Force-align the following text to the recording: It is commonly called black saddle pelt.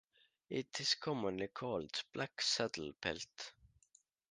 It 0.49 0.79
is 0.79 0.95
commonly 0.95 1.49
called 1.49 1.91
black 2.11 2.41
saddle 2.41 2.91
pelt. 2.99 3.51